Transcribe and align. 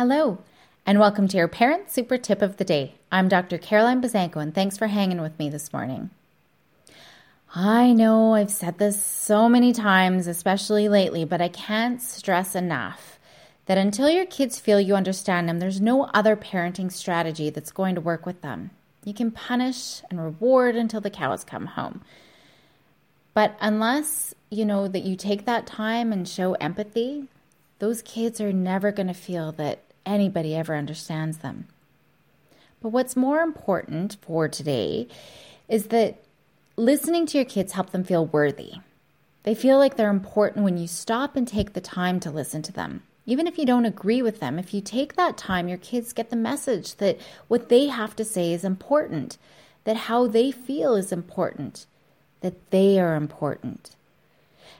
Hello, 0.00 0.38
and 0.86 0.98
welcome 0.98 1.28
to 1.28 1.36
your 1.36 1.46
Parent 1.46 1.90
Super 1.90 2.16
Tip 2.16 2.40
of 2.40 2.56
the 2.56 2.64
Day. 2.64 2.94
I'm 3.12 3.28
Dr. 3.28 3.58
Caroline 3.58 4.00
Buzanko, 4.00 4.36
and 4.36 4.54
thanks 4.54 4.78
for 4.78 4.86
hanging 4.86 5.20
with 5.20 5.38
me 5.38 5.50
this 5.50 5.74
morning. 5.74 6.08
I 7.54 7.92
know 7.92 8.32
I've 8.32 8.50
said 8.50 8.78
this 8.78 9.04
so 9.04 9.46
many 9.46 9.74
times, 9.74 10.26
especially 10.26 10.88
lately, 10.88 11.26
but 11.26 11.42
I 11.42 11.48
can't 11.48 12.00
stress 12.00 12.54
enough 12.54 13.18
that 13.66 13.76
until 13.76 14.08
your 14.08 14.24
kids 14.24 14.58
feel 14.58 14.80
you 14.80 14.94
understand 14.94 15.46
them, 15.46 15.58
there's 15.58 15.82
no 15.82 16.04
other 16.14 16.34
parenting 16.34 16.90
strategy 16.90 17.50
that's 17.50 17.70
going 17.70 17.94
to 17.94 18.00
work 18.00 18.24
with 18.24 18.40
them. 18.40 18.70
You 19.04 19.12
can 19.12 19.30
punish 19.30 20.00
and 20.08 20.18
reward 20.18 20.76
until 20.76 21.02
the 21.02 21.10
cows 21.10 21.44
come 21.44 21.66
home. 21.66 22.00
But 23.34 23.54
unless 23.60 24.34
you 24.48 24.64
know 24.64 24.88
that 24.88 25.04
you 25.04 25.14
take 25.14 25.44
that 25.44 25.66
time 25.66 26.10
and 26.10 26.26
show 26.26 26.54
empathy, 26.54 27.28
those 27.80 28.00
kids 28.00 28.40
are 28.40 28.50
never 28.50 28.92
going 28.92 29.08
to 29.08 29.12
feel 29.12 29.52
that 29.52 29.80
anybody 30.06 30.54
ever 30.54 30.74
understands 30.74 31.38
them. 31.38 31.68
But 32.80 32.90
what's 32.90 33.16
more 33.16 33.40
important 33.40 34.16
for 34.22 34.48
today 34.48 35.08
is 35.68 35.86
that 35.86 36.22
listening 36.76 37.26
to 37.26 37.38
your 37.38 37.44
kids 37.44 37.72
help 37.72 37.90
them 37.90 38.04
feel 38.04 38.26
worthy. 38.26 38.74
They 39.42 39.54
feel 39.54 39.78
like 39.78 39.96
they're 39.96 40.10
important 40.10 40.64
when 40.64 40.78
you 40.78 40.86
stop 40.86 41.36
and 41.36 41.46
take 41.46 41.72
the 41.72 41.80
time 41.80 42.20
to 42.20 42.30
listen 42.30 42.62
to 42.62 42.72
them. 42.72 43.02
Even 43.26 43.46
if 43.46 43.58
you 43.58 43.66
don't 43.66 43.86
agree 43.86 44.22
with 44.22 44.40
them, 44.40 44.58
if 44.58 44.74
you 44.74 44.80
take 44.80 45.14
that 45.14 45.36
time, 45.36 45.68
your 45.68 45.78
kids 45.78 46.12
get 46.12 46.30
the 46.30 46.36
message 46.36 46.96
that 46.96 47.18
what 47.48 47.68
they 47.68 47.86
have 47.86 48.16
to 48.16 48.24
say 48.24 48.52
is 48.52 48.64
important, 48.64 49.38
that 49.84 49.96
how 49.96 50.26
they 50.26 50.50
feel 50.50 50.94
is 50.94 51.12
important, 51.12 51.86
that 52.40 52.70
they 52.70 52.98
are 52.98 53.14
important. 53.14 53.94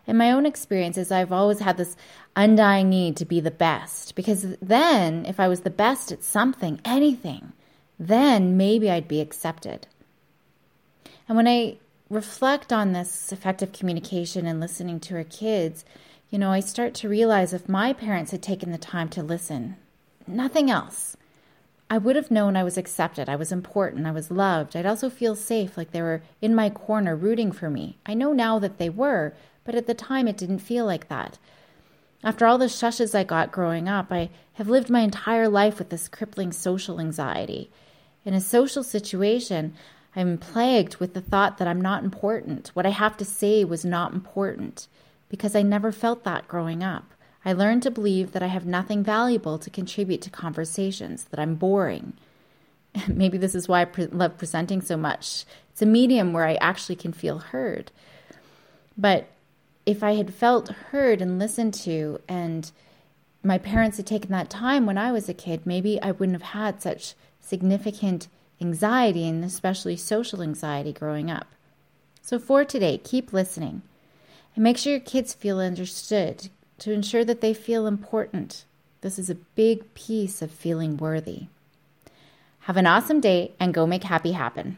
In 0.07 0.17
my 0.17 0.33
own 0.33 0.47
experiences, 0.47 1.11
I've 1.11 1.33
always 1.33 1.61
had 1.61 1.77
this 1.77 1.97
undying 2.37 2.89
need 2.89 3.17
to 3.17 3.25
be 3.25 3.41
the 3.41 3.51
best 3.51 4.15
because 4.15 4.57
then, 4.59 5.27
if 5.27 5.39
I 5.41 5.49
was 5.49 5.61
the 5.61 5.71
best 5.71 6.13
at 6.13 6.25
something, 6.25 6.81
anything, 6.85 7.53
then 7.99 8.57
maybe 8.57 8.91
I'd 8.91 9.09
be 9.09 9.21
accepted. 9.21 9.87
And 11.29 11.37
when 11.37 11.47
I 11.47 11.77
reflect 12.09 12.73
on 12.73 12.93
this 12.93 13.33
effective 13.33 13.73
communication 13.73 14.47
and 14.47 14.59
listening 14.59 14.99
to 15.01 15.17
our 15.17 15.25
kids, 15.25 15.85
you 16.31 16.39
know, 16.39 16.51
I 16.51 16.61
start 16.61 16.95
to 16.95 17.09
realize 17.09 17.53
if 17.53 17.69
my 17.69 17.93
parents 17.93 18.31
had 18.31 18.43
taken 18.43 18.73
the 18.73 18.79
time 18.79 19.09
to 19.11 19.23
listen, 19.23 19.77
nothing 20.27 20.71
else, 20.71 21.17
I 21.93 21.99
would 21.99 22.15
have 22.15 22.31
known 22.31 22.57
I 22.57 22.63
was 22.63 22.79
accepted, 22.79 23.29
I 23.29 23.35
was 23.35 23.51
important, 23.51 24.07
I 24.07 24.13
was 24.13 24.31
loved. 24.31 24.77
I'd 24.77 24.87
also 24.87 25.11
feel 25.11 25.35
safe, 25.35 25.77
like 25.77 25.91
they 25.91 26.01
were 26.01 26.23
in 26.41 26.55
my 26.55 26.71
corner 26.71 27.17
rooting 27.17 27.51
for 27.51 27.69
me. 27.69 27.99
I 28.07 28.15
know 28.15 28.33
now 28.33 28.61
that 28.61 28.79
they 28.79 28.89
were, 28.89 29.35
but 29.65 29.75
at 29.75 29.89
the 29.89 29.95
time 29.95 30.29
it 30.29 30.37
didn't 30.37 30.61
feel 30.61 30.87
like 30.87 31.09
that. 31.09 31.39
After 32.23 32.47
all 32.47 32.59
the 32.59 32.67
shushes 32.67 33.13
I 33.13 33.25
got 33.25 33.51
growing 33.51 33.89
up, 33.89 34.13
I 34.13 34.31
have 34.53 34.69
lived 34.69 34.89
my 34.89 35.01
entire 35.01 35.49
life 35.49 35.81
with 35.81 35.89
this 35.89 36.07
crippling 36.07 36.53
social 36.53 37.01
anxiety. 37.01 37.73
In 38.25 38.35
a 38.35 38.41
social 38.41 38.85
situation, 38.85 39.75
I'm 40.15 40.39
plagued 40.39 40.97
with 40.97 41.15
the 41.15 41.21
thought 41.21 41.59
that 41.59 41.67
I'm 41.67 41.81
not 41.81 42.05
important. 42.05 42.69
What 42.75 42.87
I 42.87 42.91
have 42.91 43.17
to 43.17 43.25
say 43.25 43.65
was 43.65 43.85
not 43.85 44.13
important 44.13 44.87
because 45.29 45.57
I 45.57 45.63
never 45.63 45.91
felt 45.91 46.23
that 46.23 46.47
growing 46.47 46.85
up. 46.85 47.15
I 47.45 47.53
learned 47.53 47.83
to 47.85 47.91
believe 47.91 48.33
that 48.33 48.43
I 48.43 48.49
have 48.49 48.67
nothing 48.67 49.03
valuable 49.03 49.59
to 49.59 49.71
contribute 49.71 50.21
to 50.23 50.31
conversations, 50.31 51.25
that 51.25 51.41
I'm 51.41 51.55
boring. 51.55 52.13
Maybe 53.09 53.39
this 53.39 53.55
is 53.55 53.69
why 53.69 53.83
I 53.83 53.87
pre- 53.87 54.07
love 54.07 54.37
presenting 54.37 54.83
so 54.83 54.97
much. 54.97 55.45
It's 55.73 55.83
a 55.83 55.87
medium 55.87 56.33
where 56.33 56.47
I 56.47 56.55
actually 56.57 56.97
can 56.97 57.13
feel 57.13 57.39
heard. 57.39 57.91
But 58.97 59.29
if 59.87 60.03
I 60.03 60.15
had 60.15 60.35
felt 60.35 60.69
heard 60.69 61.23
and 61.23 61.39
listened 61.39 61.73
to, 61.75 62.21
and 62.29 62.71
my 63.43 63.57
parents 63.57 63.97
had 63.97 64.07
taken 64.07 64.31
that 64.33 64.51
time 64.51 64.85
when 64.85 64.99
I 64.99 65.11
was 65.11 65.29
a 65.29 65.35
kid, 65.35 65.65
maybe 65.65 66.01
I 66.03 66.11
wouldn't 66.11 66.41
have 66.41 66.51
had 66.51 66.83
such 66.83 67.15
significant 67.41 68.29
anxiety 68.61 69.27
and 69.27 69.43
especially 69.43 69.97
social 69.97 70.43
anxiety 70.43 70.93
growing 70.93 71.31
up. 71.31 71.47
So, 72.21 72.39
for 72.39 72.65
today, 72.65 72.99
keep 72.99 73.33
listening 73.33 73.81
and 74.55 74.63
make 74.63 74.77
sure 74.77 74.93
your 74.93 75.01
kids 75.01 75.33
feel 75.33 75.59
understood 75.59 76.51
to 76.81 76.93
ensure 76.93 77.25
that 77.25 77.41
they 77.41 77.55
feel 77.55 77.87
important. 77.87 78.65
This 79.01 79.19
is 79.19 79.31
a 79.31 79.35
big 79.35 79.95
piece 79.95 80.43
of 80.43 80.51
feeling 80.51 80.97
worthy. 80.97 81.47
Have 82.61 82.77
an 82.77 82.87
awesome 82.87 83.21
day 83.21 83.53
and 83.59 83.73
go 83.73 83.87
make 83.87 84.05
happy 84.05 84.33
happen. 84.33 84.77